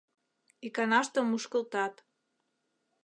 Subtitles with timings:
[0.65, 1.93] Иканаште мушкылтат.